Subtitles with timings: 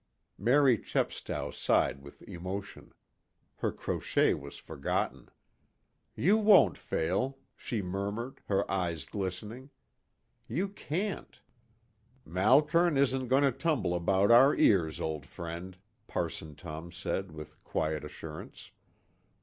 [0.39, 2.91] Mary Chepstow sighed with emotion.
[3.59, 5.29] Her crochet was forgotten.
[6.15, 9.69] "You won't fail," she murmured, her eyes glistening.
[10.47, 11.39] "You can't!"
[12.25, 15.77] "Malkern isn't going to tumble about our ears, old friend,"
[16.07, 18.71] Parson Tom said with quiet assurance.